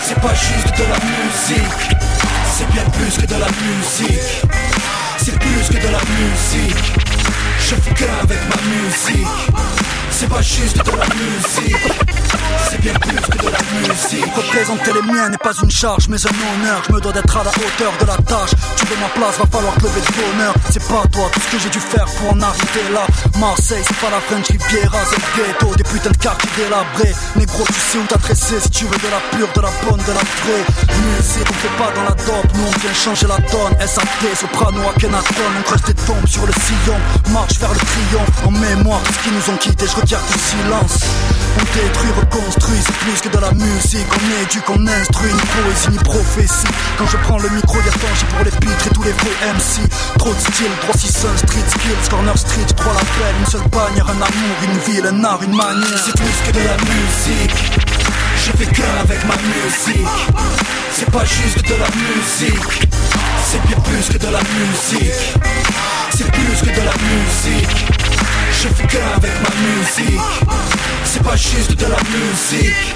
C'est 0.00 0.20
pas 0.20 0.34
juste 0.34 0.76
de 0.78 0.84
la 0.84 0.98
musique. 1.04 1.90
C'est 2.52 2.68
bien 2.70 2.84
plus 2.92 3.16
que 3.18 3.26
de 3.26 3.40
la 3.40 3.48
musique. 3.48 4.42
C'est 5.18 5.36
plus 5.36 5.68
que 5.68 5.84
de 5.84 5.90
la 5.90 5.98
musique. 5.98 6.92
Je 7.58 7.74
fais 7.74 7.94
cœur 7.94 8.14
avec 8.22 8.38
ma 8.48 8.62
musique. 8.70 9.26
c'est 10.10 10.28
pas 10.28 10.42
juste 10.42 10.76
de 10.76 10.90
la 10.92 11.06
musique 11.16 12.21
C'est 12.70 12.80
bien 12.80 12.94
plus 12.94 13.16
que 13.16 13.38
de 13.38 13.50
la 13.50 13.62
musique. 13.88 14.34
Représenter 14.34 14.92
les 14.92 15.12
miens 15.12 15.28
n'est 15.28 15.38
pas 15.38 15.52
une 15.62 15.70
charge 15.70 16.08
mais 16.08 16.18
un 16.26 16.30
honneur. 16.30 16.82
Je 16.86 16.92
me 16.92 17.00
dois 17.00 17.12
d'être 17.12 17.36
à 17.36 17.44
la 17.44 17.50
hauteur 17.50 17.92
de 18.00 18.06
la 18.06 18.16
tâche. 18.16 18.50
Tu 18.76 18.86
veux 18.86 18.96
ma 19.00 19.08
place, 19.08 19.38
va 19.38 19.46
falloir 19.50 19.74
lever 19.76 20.00
de 20.00 20.12
bonheur. 20.12 20.54
C'est 20.70 20.86
pas 20.88 21.02
toi 21.12 21.30
tout 21.32 21.40
ce 21.40 21.56
que 21.56 21.62
j'ai 21.62 21.70
dû 21.70 21.80
faire 21.80 22.06
pour 22.18 22.32
en 22.32 22.40
arriver 22.40 22.86
là. 22.92 23.06
Marseille 23.38 23.82
c'est 23.86 23.96
pas 23.98 24.10
la 24.10 24.20
French 24.20 24.48
Riviera 24.48 24.98
C'est 25.08 25.16
le 25.16 25.28
ghetto, 25.36 25.74
des 25.76 25.84
putains 25.84 26.10
de 26.10 26.16
quartiers 26.16 26.50
délabrés. 26.56 27.14
Négro 27.36 27.64
tu 27.66 27.80
sais 27.80 27.98
où 27.98 28.06
t'adresser 28.06 28.60
si 28.60 28.70
tu 28.70 28.84
veux 28.84 28.98
de 28.98 29.10
la 29.10 29.20
pure, 29.36 29.48
de 29.54 29.60
la 29.60 29.72
bonne, 29.84 30.00
de 30.00 30.12
la 30.12 30.24
vraie. 30.42 30.64
Musique 31.16 31.48
on 31.48 31.54
fait 31.54 31.76
pas 31.78 31.90
dans 31.94 32.04
la 32.04 32.16
dope, 32.24 32.52
nous 32.54 32.66
on 32.66 32.78
vient 32.80 32.94
changer 32.94 33.26
la 33.26 33.38
donne. 33.50 33.74
SAP, 33.86 34.22
Soprano, 34.34 34.80
Akhenaton, 34.94 35.50
on 35.58 35.62
creuse 35.62 35.82
des 35.82 35.94
tombes 35.94 36.26
sur 36.26 36.46
le 36.46 36.52
sillon. 36.52 36.96
Marche 37.30 37.58
vers 37.58 37.72
le 37.72 37.78
triomphe, 37.78 38.46
en 38.46 38.50
mémoire 38.50 39.00
de 39.00 39.12
ce 39.12 39.18
qui 39.24 39.30
nous 39.30 39.54
ont 39.54 39.56
quittés 39.56 39.86
Je 39.86 39.96
retire 40.00 40.20
du 40.30 40.38
silence. 40.38 40.98
On 41.58 41.64
détruit, 41.74 42.10
c'est 42.50 42.96
plus 42.98 43.20
que 43.20 43.28
de 43.28 43.40
la 43.40 43.52
musique. 43.52 44.06
On 44.10 44.42
éduque, 44.42 44.70
on 44.70 44.86
instruit, 44.86 45.32
ni 45.32 45.40
poésie, 45.40 45.90
ni 45.90 45.98
prophétie. 45.98 46.66
Quand 46.98 47.06
je 47.06 47.16
prends 47.18 47.38
le 47.38 47.48
micro, 47.50 47.76
y'a 47.78 47.90
danger 47.90 48.26
pour 48.30 48.44
les 48.44 48.50
pitres 48.50 48.86
et 48.86 48.90
tous 48.90 49.02
les 49.02 49.12
faux 49.12 49.30
Trop 50.18 50.32
de 50.32 50.40
style, 50.40 50.70
droit 50.82 50.94
6 50.96 51.08
street 51.08 51.68
skills, 51.68 52.08
corner 52.10 52.36
street, 52.36 52.66
trois 52.76 52.92
l'appel 52.92 53.34
Une 53.40 53.46
seule 53.46 53.68
bannière, 53.68 54.06
un 54.08 54.22
amour, 54.22 54.56
une 54.64 54.92
ville, 54.92 55.06
un 55.06 55.24
art, 55.24 55.42
une 55.42 55.56
manière. 55.56 55.98
C'est 56.04 56.16
plus 56.16 56.38
que 56.46 56.52
de 56.52 56.64
la 56.64 56.76
musique. 56.76 57.80
Je 58.44 58.50
fais 58.50 58.66
qu'un 58.66 59.00
avec 59.00 59.24
ma 59.24 59.36
musique. 59.36 60.06
C'est 60.92 61.10
pas 61.10 61.24
juste 61.24 61.62
de 61.66 61.74
la 61.74 61.88
musique. 61.94 62.88
C'est 63.44 63.62
bien 63.66 63.78
plus 63.80 64.08
que 64.08 64.18
de 64.18 64.32
la 64.32 64.40
musique. 64.40 65.34
C'est 66.10 66.30
plus 66.30 66.60
que 66.60 66.74
de 66.74 66.84
la 66.84 66.94
musique. 67.10 67.86
Je 68.52 68.68
fais 68.68 68.86
qu'un 68.86 69.16
avec 69.16 69.32
ma 69.42 69.50
musique 69.60 70.81
C'est 71.12 71.22
pas 71.22 71.36
juste 71.36 71.74
de 71.76 71.84
la 71.84 71.98
musique. 72.08 72.94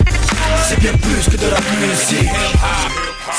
C'est 0.67 0.81
bien 0.81 0.93
plus 0.93 1.31
que 1.31 1.37
de 1.37 1.51
la 1.51 1.61
musique. 1.61 2.31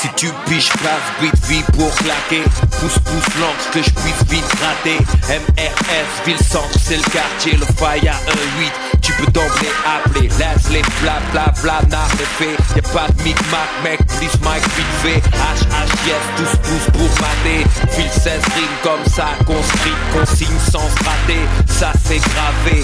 Si 0.00 0.08
tu 0.14 0.28
piches 0.46 0.68
place, 0.68 1.02
vite, 1.20 1.34
vie 1.48 1.64
pour 1.76 1.92
claquer. 1.96 2.44
Pousse, 2.78 3.00
pousse, 3.00 3.34
lance 3.40 3.66
que 3.72 3.82
je 3.82 3.90
puisse 3.90 4.22
vite 4.30 4.44
gratter. 4.60 4.98
MRS, 5.28 6.24
ville 6.24 6.38
centre, 6.38 6.78
c'est 6.80 6.96
le 6.96 7.02
quartier 7.10 7.56
Le 7.56 7.66
faille 7.76 8.06
à 8.06 8.12
1-8, 8.12 9.00
tu 9.02 9.12
peux 9.14 9.26
d'emblée 9.32 9.72
appeler. 9.84 10.28
Laisse 10.38 10.70
les 10.70 10.82
bla 11.02 11.18
bla 11.32 11.52
bla, 11.60 11.80
n'a 11.90 12.06
fait. 12.38 12.56
Y'a 12.76 12.82
pas 12.82 13.08
de 13.08 13.22
micmac, 13.24 13.68
mec, 13.82 13.98
please 14.06 14.38
Mike 14.44 14.62
vite 14.76 14.86
fait. 15.02 15.18
H, 15.18 15.66
H, 15.74 16.06
yes, 16.06 16.22
tous 16.36 16.68
pouces 16.68 16.90
pour 16.92 17.10
mater. 17.20 17.66
File 17.90 18.12
16 18.12 18.32
rimes 18.54 18.78
comme 18.84 19.12
ça, 19.12 19.26
conscrit, 19.44 19.90
consigne 20.14 20.58
sans 20.70 20.86
rater 21.04 21.42
Ça 21.78 21.92
c'est 22.04 22.18
gravé, 22.18 22.82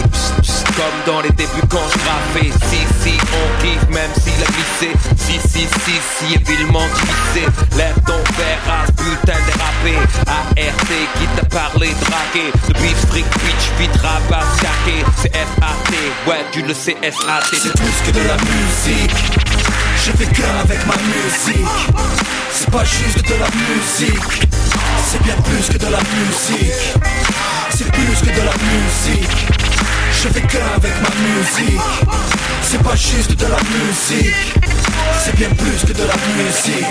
comme 0.76 0.98
dans 1.04 1.20
les 1.20 1.30
débuts 1.30 1.66
quand 1.68 1.82
je 1.92 2.42
Si, 2.42 2.78
si, 3.02 3.18
on 3.32 3.60
kiffe 3.60 3.88
même 3.88 4.10
s'il 4.22 4.40
a 4.40 4.46
glissé 4.46 4.92
Si, 5.16 5.48
si, 5.48 5.66
si, 5.66 5.98
si, 6.16 6.34
évidemment 6.34 6.86
glissé 6.94 7.44
Lève 7.76 7.96
ton 8.06 8.22
père 8.36 8.60
à 8.70 8.86
ce 8.86 8.92
putain 8.92 9.38
dérapé 9.46 9.98
ART 10.28 10.86
qui 10.86 11.26
t'a 11.34 11.44
parlé 11.46 11.88
dragué. 12.02 12.52
Le 12.68 12.74
beef 12.74 12.96
freak 13.08 13.24
bitch 13.44 13.80
vite 13.80 14.00
rabat 14.00 14.46
caqué 14.60 15.04
C'est 15.20 15.32
FAT, 15.32 16.30
ouais 16.30 16.44
tu 16.52 16.62
le 16.62 16.72
sais 16.72 16.96
SAT 17.02 17.42
C'est 17.50 17.72
plus 17.72 18.00
que 18.06 18.12
de 18.12 18.28
la 18.28 18.36
musique. 18.36 19.40
Je 20.06 20.12
fais 20.12 20.26
qu'un 20.26 20.60
avec 20.62 20.86
ma 20.86 20.94
musique. 20.94 21.66
C'est 22.52 22.70
pas 22.70 22.84
juste 22.84 23.28
de 23.28 23.34
la 23.40 23.48
musique. 23.48 24.46
C'est 25.04 25.22
bien 25.24 25.34
plus 25.42 25.68
que 25.68 25.78
de 25.84 25.90
la 25.90 25.98
musique 25.98 27.53
C'est 27.76 27.90
plus 27.90 28.20
que 28.20 28.26
de 28.26 28.44
la 28.44 28.52
musique. 28.52 29.46
Je 30.12 30.28
fais 30.28 30.40
qu'un 30.42 30.64
avec 30.76 30.92
ma 31.02 31.10
musique. 31.26 31.80
C'est 32.62 32.80
pas 32.80 32.94
juste 32.94 33.34
de 33.36 33.46
la 33.46 33.56
musique. 33.56 34.54
C'est 35.18 35.34
bien 35.34 35.48
plus 35.48 35.80
que 35.84 35.92
de 35.92 36.06
la 36.06 36.14
musique. 36.36 36.86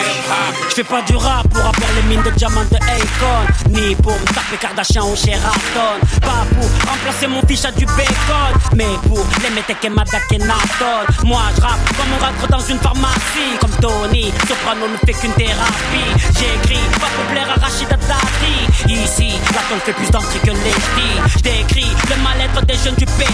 Je 0.69 0.75
fais 0.75 0.83
pas 0.83 1.01
du 1.03 1.15
rap 1.15 1.47
pour 1.47 1.61
avoir 1.61 1.89
les 1.95 2.03
mines 2.09 2.23
de 2.23 2.31
diamants 2.31 2.65
de 2.69 2.75
Akon. 2.75 3.69
Ni 3.69 3.95
pour 3.95 4.11
me 4.11 4.25
taper 4.25 4.57
Kardashian 4.59 5.09
ou 5.09 5.15
Sheraton. 5.15 5.95
Pas 6.21 6.45
pour 6.53 6.69
remplacer 6.89 7.27
mon 7.27 7.41
fiche 7.47 7.63
à 7.63 7.71
du 7.71 7.85
bacon. 7.85 8.75
Mais 8.75 8.87
pour 9.07 9.25
les 9.41 9.87
et 9.87 9.89
Madak 9.89 10.31
et 10.33 10.37
Naton 10.37 11.13
Moi 11.23 11.41
je 11.55 11.61
rappe 11.61 11.87
comme 11.95 12.11
on 12.19 12.25
rentre 12.25 12.47
dans 12.49 12.59
une 12.59 12.79
pharmacie. 12.79 13.57
Comme 13.61 13.71
Tony, 13.81 14.33
Soprano 14.47 14.87
ne 14.89 14.97
fait 15.05 15.13
qu'une 15.13 15.33
thérapie. 15.33 16.11
J'écris 16.37 16.83
fait 19.85 19.93
plus 19.93 20.09
d'entrée 20.11 20.39
que 20.39 20.51
les 20.51 20.77
filles. 20.95 21.21
J'décris 21.37 21.91
le 22.09 22.15
mal-être 22.23 22.65
des 22.65 22.75
jeunes 22.75 22.95
du 22.95 23.05
pays. 23.05 23.27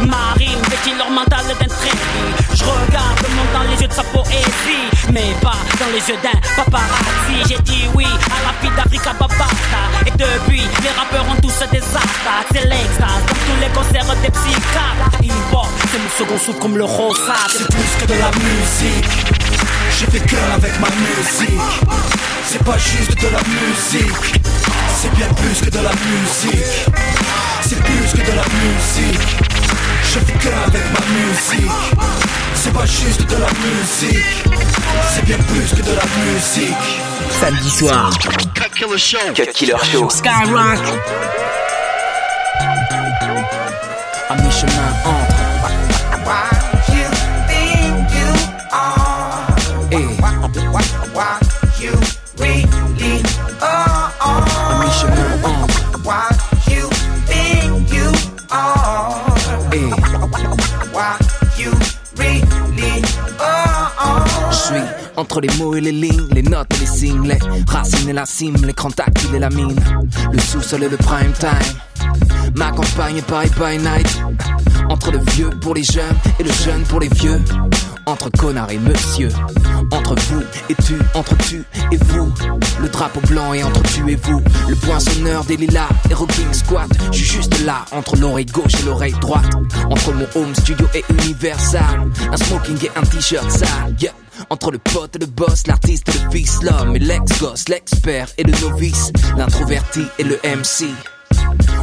Marine 0.00 0.58
vêtit 0.68 0.96
leur 0.98 1.10
mental 1.10 1.46
d'intrépide 1.46 2.34
Je 2.54 2.64
regarde 2.64 3.18
le 3.22 3.34
monde 3.36 3.52
dans 3.52 3.62
les 3.70 3.80
yeux 3.80 3.86
de 3.86 3.92
sa 3.92 4.02
poésie. 4.02 4.90
Mais 5.12 5.34
pas 5.40 5.54
dans 5.78 5.90
les 5.92 6.02
yeux 6.08 6.18
d'un 6.22 6.38
paparazzi. 6.56 7.38
J'ai 7.48 7.62
dit 7.62 7.84
oui 7.94 8.06
à 8.06 8.38
la 8.42 8.52
vie 8.60 8.74
d'Africa 8.74 9.12
Babata 9.12 9.82
Et 10.06 10.10
depuis, 10.10 10.62
les 10.82 10.90
rappeurs 10.98 11.26
ont 11.30 11.40
tous 11.40 11.58
des 11.70 11.78
attaques 11.78 12.50
C'est 12.52 12.66
l'extase, 12.66 13.22
comme 13.28 13.38
tous 13.46 13.60
les 13.60 13.70
concerts 13.72 14.16
des 14.22 14.30
psychiatres 14.30 15.22
Hip-hop, 15.22 15.68
c'est 15.92 15.98
mon 15.98 16.10
second 16.18 16.38
souffle 16.38 16.58
comme 16.58 16.76
le 16.76 16.84
rosa. 16.84 17.36
C'est 17.48 17.68
plus 17.68 17.94
que 18.00 18.06
de 18.06 18.18
la 18.18 18.30
musique. 18.30 19.10
Je 19.90 20.06
fais 20.06 20.20
qu'un 20.20 20.54
avec 20.54 20.72
ma 20.80 20.88
musique. 20.88 21.60
C'est 22.46 22.64
pas 22.64 22.78
juste 22.78 23.20
de 23.20 23.28
la 23.28 23.40
musique 23.42 24.43
C'est 25.04 25.16
bien 25.16 25.28
plus 25.34 25.60
que 25.60 25.68
de 25.70 25.84
la 25.84 25.90
musique. 25.90 26.86
C'est 27.60 27.78
plus 27.78 28.12
que 28.12 28.26
de 28.26 28.36
la 28.36 28.44
musique. 28.62 29.36
Je 30.02 30.18
fais 30.18 30.32
qu'un 30.38 30.56
avec 30.66 30.82
ma 30.92 31.00
musique. 31.12 31.70
C'est 32.54 32.72
pas 32.72 32.86
juste 32.86 33.20
de 33.20 33.36
la 33.36 33.48
musique. 33.48 34.44
C'est 35.14 35.24
bien 35.26 35.36
plus 35.36 35.70
que 35.72 35.82
de 35.82 35.94
la 35.94 36.06
musique. 36.24 37.02
Samedi 37.38 37.70
soir, 37.70 38.10
Cut 38.54 38.70
Killer 38.78 38.98
Show. 38.98 39.18
Cut 39.34 39.52
Killer 39.52 39.76
Show. 39.92 40.08
Skyrock 40.08 40.80
Je 64.50 64.56
suis 64.56 65.03
entre 65.16 65.40
les 65.40 65.48
mots 65.58 65.74
et 65.74 65.80
les 65.80 65.92
lignes, 65.92 66.28
les 66.32 66.42
notes 66.42 66.72
et 66.76 66.80
les 66.80 66.86
signes, 66.86 67.28
les 67.28 67.38
racines 67.68 68.08
et 68.08 68.12
la 68.12 68.26
cime, 68.26 68.56
l'écran 68.64 68.90
tactile 68.90 69.34
et 69.34 69.38
la 69.38 69.50
mine, 69.50 69.78
le 70.32 70.38
sous-sol 70.38 70.82
et 70.84 70.88
le 70.88 70.96
prime 70.96 71.32
time. 71.38 71.78
Ma 72.56 72.70
campagne 72.70 73.20
pareil 73.22 73.50
by 73.58 73.78
night. 73.78 74.22
Entre 74.88 75.10
le 75.10 75.18
vieux 75.32 75.50
pour 75.60 75.74
les 75.74 75.82
jeunes 75.82 76.16
et 76.38 76.44
le 76.44 76.52
jeune 76.52 76.82
pour 76.82 77.00
les 77.00 77.08
vieux. 77.08 77.40
Entre 78.06 78.30
connard 78.30 78.70
et 78.70 78.78
monsieur. 78.78 79.28
Entre 79.90 80.14
vous 80.14 80.42
et 80.68 80.74
tu, 80.74 80.94
entre 81.14 81.36
tu 81.38 81.64
et 81.90 81.96
vous. 81.96 82.32
Le 82.80 82.88
drapeau 82.88 83.20
blanc 83.26 83.54
et 83.54 83.64
entre 83.64 83.82
tu 83.82 84.08
et 84.10 84.16
vous. 84.16 84.40
Le 84.68 84.76
poinçonneur 84.76 85.44
des 85.44 85.56
lilas 85.56 85.88
et 86.10 86.14
rocking 86.14 86.52
squat. 86.52 86.88
Je 87.12 87.18
suis 87.18 87.38
juste 87.38 87.64
là, 87.64 87.84
entre 87.92 88.16
l'oreille 88.16 88.46
gauche 88.46 88.74
et 88.80 88.84
l'oreille 88.84 89.16
droite. 89.20 89.50
Entre 89.90 90.12
mon 90.12 90.26
home 90.34 90.54
studio 90.54 90.86
et 90.94 91.04
Universal. 91.10 92.10
Un 92.30 92.36
smoking 92.36 92.84
et 92.84 92.90
un 92.96 93.02
t-shirt 93.02 93.50
sale. 93.50 93.96
Yeah. 93.98 94.12
Entre 94.50 94.70
le 94.70 94.78
pote 94.78 95.16
et 95.16 95.18
le 95.18 95.26
boss, 95.26 95.66
l'artiste 95.66 96.08
et 96.08 96.12
le 96.12 96.30
fils, 96.30 96.62
l'homme 96.62 96.96
et 96.96 96.98
l'ex-gosse, 96.98 97.68
l'expert 97.68 98.28
et 98.38 98.44
le 98.44 98.52
novice, 98.60 99.12
l'introverti 99.36 100.02
et 100.18 100.24
le 100.24 100.36
MC. 100.44 100.86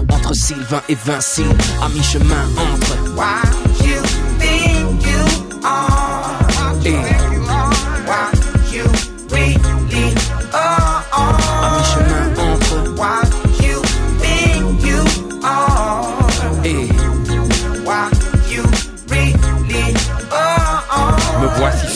Entre 0.10 0.34
Sylvain 0.34 0.82
et 0.90 0.96
Vinci, 0.96 1.44
à 1.82 1.90
mi-chemin 1.90 2.46
entre. 2.58 3.61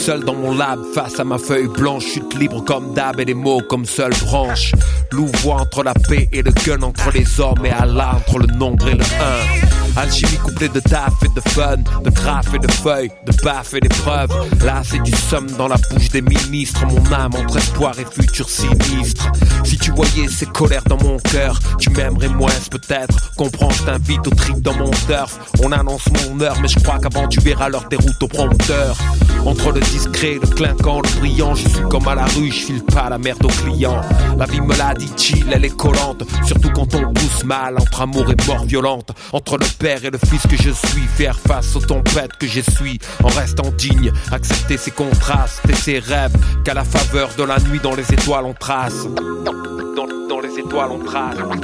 Seul 0.05 0.23
dans 0.23 0.35
mon 0.35 0.55
lab, 0.55 0.79
face 0.93 1.19
à 1.19 1.23
ma 1.23 1.39
feuille 1.39 1.67
blanche, 1.67 2.05
chute 2.05 2.37
libre 2.37 2.63
comme 2.63 2.93
d'hab 2.93 3.19
et 3.19 3.25
des 3.25 3.33
mots 3.33 3.61
comme 3.67 3.85
seule 3.85 4.13
branche. 4.25 4.73
Loup 5.11 5.31
voit 5.41 5.55
entre 5.55 5.81
la 5.81 5.95
paix 5.95 6.29
et 6.31 6.43
le 6.43 6.51
gun, 6.51 6.83
entre 6.83 7.09
les 7.11 7.39
hommes 7.39 7.65
et 7.65 7.71
Allah, 7.71 8.11
entre 8.17 8.37
le 8.37 8.47
nombre 8.53 8.87
et 8.87 8.93
le 8.93 9.03
un. 9.03 9.84
Alchimie 9.97 10.37
couplée 10.37 10.69
de 10.69 10.79
taf 10.79 11.13
et 11.23 11.29
de 11.29 11.49
fun, 11.49 11.77
de 12.03 12.09
graphes 12.09 12.53
et 12.53 12.59
de 12.59 12.71
feuilles, 12.71 13.11
de 13.25 13.31
baffes 13.43 13.73
et 13.73 13.79
d'épreuves. 13.79 14.29
Là, 14.63 14.81
c'est 14.83 15.01
du 15.01 15.11
somme 15.11 15.49
dans 15.51 15.67
la 15.67 15.77
bouche 15.89 16.09
des 16.09 16.21
ministres. 16.21 16.85
Mon 16.85 17.13
âme 17.13 17.31
entre 17.35 17.57
espoir 17.57 17.93
et 17.99 18.05
futur 18.05 18.49
sinistre. 18.49 19.31
Si 19.63 19.77
tu 19.77 19.91
voyais 19.91 20.27
ces 20.27 20.45
colères 20.47 20.83
dans 20.83 20.97
mon 20.97 21.17
cœur, 21.17 21.59
tu 21.79 21.89
m'aimerais 21.91 22.29
moins 22.29 22.51
peut-être. 22.69 23.33
Comprends, 23.35 23.69
je 23.69 23.83
t'invite 23.83 24.27
au 24.27 24.31
trip 24.31 24.61
dans 24.61 24.75
mon 24.75 24.91
turf. 24.91 25.39
On 25.63 25.71
annonce 25.71 26.05
mon 26.11 26.41
heure, 26.41 26.57
mais 26.61 26.67
je 26.67 26.79
crois 26.79 26.99
qu'avant 26.99 27.27
tu 27.27 27.39
verras 27.39 27.69
leur 27.69 27.87
déroute 27.87 28.21
au 28.21 28.27
prompteur. 28.27 28.97
Entre 29.45 29.71
le 29.71 29.79
discret, 29.79 30.39
le 30.41 30.47
clinquant, 30.47 31.01
le 31.01 31.19
brillant, 31.19 31.55
je 31.55 31.67
suis 31.69 31.83
comme 31.89 32.07
à 32.07 32.15
la 32.15 32.25
rue, 32.25 32.51
je 32.51 32.65
file 32.65 32.83
pas 32.83 33.09
la 33.09 33.17
merde 33.17 33.45
aux 33.45 33.47
clients. 33.47 34.01
La 34.37 34.45
vie 34.45 34.61
me 34.61 34.75
l'a 34.75 34.93
dit 34.93 35.09
chill, 35.17 35.45
elle 35.51 35.65
est 35.65 35.75
collante, 35.75 36.23
surtout 36.45 36.71
quand 36.71 36.93
on 36.95 37.13
mal 37.43 37.75
entre 37.79 38.01
amour 38.01 38.31
et 38.31 38.47
mort 38.47 38.65
violente. 38.65 39.09
Entre 39.33 39.57
le 39.57 39.65
père 39.77 40.05
et 40.05 40.09
le 40.09 40.17
fils 40.17 40.47
que 40.47 40.55
je 40.55 40.71
suis, 40.71 41.07
faire 41.15 41.37
face 41.37 41.75
aux 41.75 41.81
tempêtes 41.81 42.37
que 42.39 42.47
j'essuie 42.47 42.99
en 43.23 43.29
restant 43.29 43.71
digne, 43.77 44.11
accepter 44.31 44.77
ses 44.77 44.91
contrastes 44.91 45.67
et 45.69 45.75
ses 45.75 45.99
rêves 45.99 46.35
qu'à 46.63 46.73
la 46.73 46.83
faveur 46.83 47.29
de 47.37 47.43
la 47.43 47.59
nuit 47.59 47.79
dans 47.81 47.95
les 47.95 48.13
étoiles 48.13 48.45
on 48.45 48.53
trace. 48.53 49.07
Dans, 49.43 50.41
les 50.41 50.59
étoiles 50.59 50.91
on 50.91 50.99
trace, 50.99 51.37
on 51.39 51.55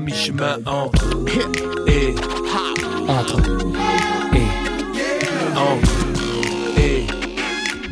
mi-chemin 0.00 0.58
entre 0.66 1.06
entre 3.08 3.40
et 4.34 4.46
entre 5.56 5.82
et 6.76 7.06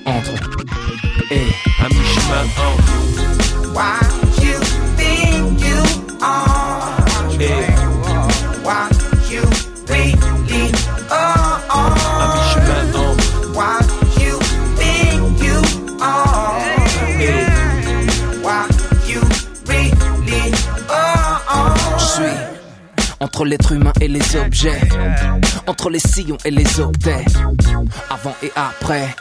entre 0.04 0.35
et 1.30 1.65
à 1.78 1.88
mi-chemin 1.88 2.45
entre. 2.56 2.76
Why 3.75 4.00
you 4.42 4.59
think 4.97 5.61
you 5.61 5.83
are? 6.23 6.97
Et 7.40 7.66
Why 8.64 8.88
you 9.30 9.42
really 9.88 10.73
are? 11.11 11.61
à 11.71 12.26
mi-chemin 12.35 12.85
entre 12.92 13.16
Why 13.54 13.78
you 14.25 14.38
think 14.76 15.42
you 15.42 15.59
are? 16.00 16.59
et 17.21 17.47
Why 18.42 18.66
you 19.09 19.21
really 19.68 20.52
are? 20.88 21.40
Je 21.99 22.04
suis 22.04 22.37
entre 23.21 23.45
l'être 23.45 23.73
humain 23.73 23.92
et 24.00 24.09
les 24.09 24.37
objets, 24.37 24.80
entre 25.66 25.90
les 25.90 25.99
sillons 25.99 26.37
et 26.45 26.50
les 26.50 26.80
après, 26.80 27.25
avant 28.11 28.35
et 28.42 28.52
après, 28.56 29.14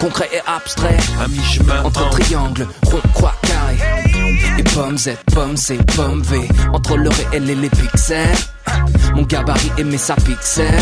concret 0.00 0.28
et 0.32 0.40
abstrait, 0.46 0.96
à 1.22 1.28
mi-chemin 1.28 1.84
entre 1.84 2.06
entre. 2.06 2.18
triangle, 2.18 2.66
rond, 2.84 3.00
croix, 3.12 3.34
carré, 3.42 3.76
et 4.58 4.62
pommes 4.62 4.96
Z, 4.96 5.10
pommes 5.32 5.56
C, 5.56 5.78
pommes 5.94 6.22
V, 6.22 6.48
entre 6.72 6.96
le 6.96 7.10
réel 7.10 7.50
et 7.50 7.54
les 7.54 7.68
pixels, 7.68 8.36
mon 9.14 9.22
gabarit 9.22 9.70
et 9.76 9.84
mes 9.84 9.98
sapixels. 9.98 10.80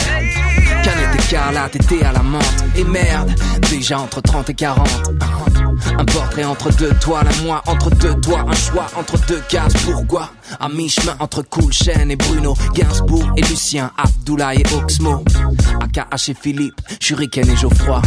Canette 0.85 1.15
écarlate, 1.17 1.77
été 1.77 2.05
à 2.05 2.13
la 2.13 2.23
menthe, 2.23 2.65
et 2.77 2.85
merde, 2.85 3.31
déjà 3.69 3.99
entre 3.99 4.21
30 4.21 4.51
et 4.51 4.55
40. 4.55 4.89
Un 5.99 6.05
portrait 6.05 6.45
entre 6.45 6.71
deux 6.77 6.95
toiles, 7.01 7.27
un 7.27 7.43
moi 7.43 7.63
entre 7.67 7.91
deux 7.91 8.15
toits, 8.21 8.45
un 8.47 8.55
choix 8.55 8.87
entre 8.97 9.19
deux 9.27 9.43
cases. 9.49 9.75
Pourquoi? 9.85 10.31
À 10.61 10.69
mi-chemin 10.69 11.17
entre 11.19 11.43
Cool 11.43 11.73
Chain 11.73 12.09
et 12.09 12.17
Bruno, 12.17 12.57
Gainsbourg 12.75 13.33
et 13.37 13.43
Lucien, 13.43 13.91
Abdoulaye 13.97 14.63
et 14.63 14.75
Oxmo, 14.75 15.25
AKH 15.83 16.29
et 16.29 16.35
Philippe, 16.41 16.81
Shuriken 17.01 17.49
et 17.49 17.57
Geoffroy. 17.57 18.01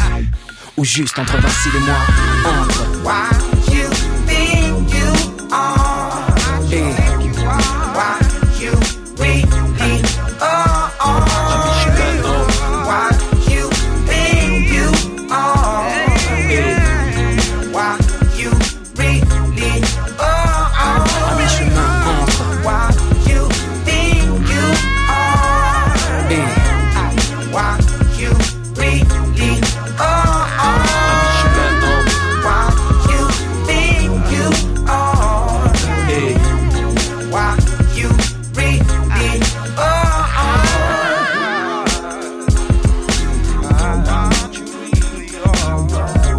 Ou 0.78 0.86
juste 0.86 1.20
entre 1.20 1.38
Vincile 1.38 1.72
et 1.75 1.80
moi, 1.80 1.98
entre. 2.46 2.82
Why 3.04 3.50
Yeah, 45.71 45.88
yeah. 45.88 46.31